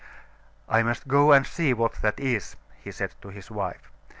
[0.67, 3.91] 'I must go and see what that is,' he said to his wife.